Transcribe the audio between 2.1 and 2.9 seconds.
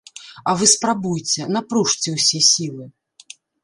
ўсе сілы.